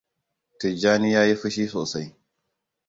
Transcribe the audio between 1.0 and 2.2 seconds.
ya yi fushi sosai.